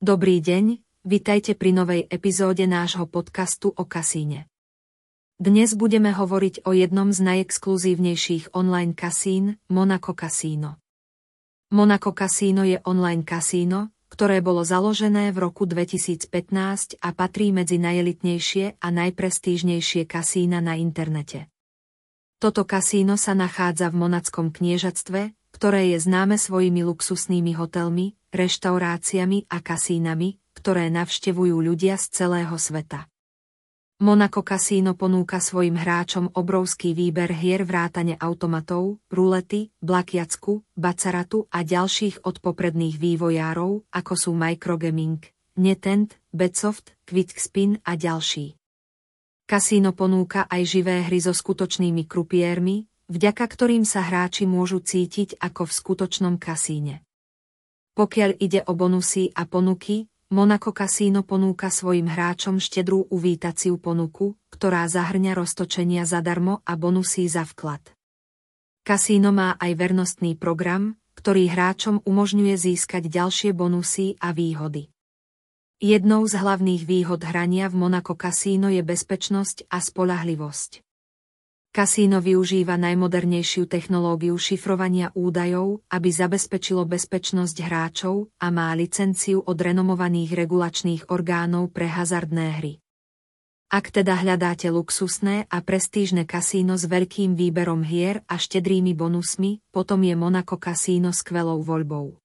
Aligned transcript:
Dobrý 0.00 0.40
deň, 0.40 0.80
vitajte 1.04 1.52
pri 1.52 1.76
novej 1.76 2.08
epizóde 2.08 2.64
nášho 2.64 3.04
podcastu 3.04 3.68
o 3.68 3.84
kasíne. 3.84 4.48
Dnes 5.36 5.76
budeme 5.76 6.08
hovoriť 6.16 6.64
o 6.64 6.72
jednom 6.72 7.12
z 7.12 7.20
najexkluzívnejších 7.20 8.56
online 8.56 8.96
kasín, 8.96 9.60
Monaco 9.68 10.16
Casino. 10.16 10.80
Monaco 11.76 12.16
Casino 12.16 12.64
je 12.64 12.80
online 12.88 13.28
kasíno, 13.28 13.92
ktoré 14.08 14.40
bolo 14.40 14.64
založené 14.64 15.36
v 15.36 15.44
roku 15.44 15.68
2015 15.68 16.32
a 17.04 17.12
patrí 17.12 17.52
medzi 17.52 17.76
najelitnejšie 17.76 18.80
a 18.80 18.88
najprestížnejšie 18.88 20.08
kasína 20.08 20.64
na 20.64 20.80
internete. 20.80 21.52
Toto 22.40 22.64
kasíno 22.64 23.20
sa 23.20 23.36
nachádza 23.36 23.92
v 23.92 24.00
Monackom 24.00 24.48
kniežatstve, 24.48 25.36
ktoré 25.52 25.92
je 25.92 26.00
známe 26.00 26.40
svojimi 26.40 26.88
luxusnými 26.88 27.52
hotelmi, 27.52 28.16
reštauráciami 28.34 29.50
a 29.50 29.62
kasínami, 29.62 30.38
ktoré 30.54 30.90
navštevujú 30.90 31.56
ľudia 31.62 31.98
z 31.98 32.06
celého 32.10 32.56
sveta. 32.58 33.10
Monaco 34.00 34.40
Casino 34.40 34.96
ponúka 34.96 35.44
svojim 35.44 35.76
hráčom 35.76 36.32
obrovský 36.32 36.96
výber 36.96 37.36
hier 37.36 37.68
vrátane 37.68 38.16
automatov, 38.16 38.96
rulety, 39.12 39.68
blakiacku, 39.84 40.64
bacaratu 40.72 41.44
a 41.52 41.60
ďalších 41.60 42.24
od 42.24 42.40
popredných 42.40 42.96
vývojárov, 42.96 43.84
ako 43.92 44.12
sú 44.16 44.32
Microgaming, 44.32 45.20
Netent, 45.60 46.16
Betsoft, 46.32 46.96
Quickspin 47.04 47.84
a 47.84 47.92
ďalší. 47.92 48.56
Kasíno 49.44 49.92
ponúka 49.92 50.48
aj 50.48 50.62
živé 50.64 51.04
hry 51.04 51.20
so 51.20 51.36
skutočnými 51.36 52.08
krupiermi, 52.08 52.88
vďaka 53.12 53.44
ktorým 53.44 53.84
sa 53.84 54.00
hráči 54.00 54.48
môžu 54.48 54.80
cítiť 54.80 55.36
ako 55.44 55.68
v 55.68 55.72
skutočnom 55.76 56.40
kasíne. 56.40 57.04
Pokiaľ 57.94 58.30
ide 58.38 58.60
o 58.66 58.72
bonusy 58.78 59.30
a 59.34 59.46
ponuky, 59.46 60.06
Monaco 60.30 60.70
Casino 60.70 61.26
ponúka 61.26 61.74
svojim 61.74 62.06
hráčom 62.06 62.62
štedrú 62.62 63.02
uvítaciu 63.10 63.82
ponuku, 63.82 64.38
ktorá 64.54 64.86
zahrňa 64.86 65.34
roztočenia 65.34 66.06
zadarmo 66.06 66.62
a 66.62 66.78
bonusy 66.78 67.26
za 67.26 67.42
vklad. 67.42 67.82
Kasíno 68.86 69.34
má 69.34 69.58
aj 69.58 69.74
vernostný 69.74 70.38
program, 70.38 70.94
ktorý 71.18 71.50
hráčom 71.50 72.06
umožňuje 72.06 72.54
získať 72.54 73.10
ďalšie 73.10 73.50
bonusy 73.52 74.16
a 74.22 74.30
výhody. 74.30 74.88
Jednou 75.82 76.22
z 76.28 76.38
hlavných 76.38 76.86
výhod 76.86 77.26
hrania 77.26 77.66
v 77.66 77.76
Monaco 77.76 78.14
Casino 78.14 78.70
je 78.70 78.86
bezpečnosť 78.86 79.66
a 79.66 79.82
spolahlivosť. 79.82 80.86
Kasíno 81.70 82.18
využíva 82.18 82.74
najmodernejšiu 82.74 83.70
technológiu 83.70 84.34
šifrovania 84.34 85.14
údajov, 85.14 85.86
aby 85.86 86.10
zabezpečilo 86.10 86.82
bezpečnosť 86.82 87.56
hráčov 87.62 88.26
a 88.42 88.50
má 88.50 88.74
licenciu 88.74 89.38
od 89.38 89.54
renomovaných 89.54 90.34
regulačných 90.34 91.14
orgánov 91.14 91.70
pre 91.70 91.86
hazardné 91.86 92.46
hry. 92.58 92.82
Ak 93.70 93.94
teda 93.94 94.18
hľadáte 94.18 94.66
luxusné 94.66 95.46
a 95.46 95.62
prestížne 95.62 96.26
kasíno 96.26 96.74
s 96.74 96.90
veľkým 96.90 97.38
výberom 97.38 97.86
hier 97.86 98.26
a 98.26 98.34
štedrými 98.34 98.98
bonusmi, 98.98 99.62
potom 99.70 100.02
je 100.02 100.18
Monaco 100.18 100.58
kasíno 100.58 101.14
skvelou 101.14 101.62
voľbou. 101.62 102.18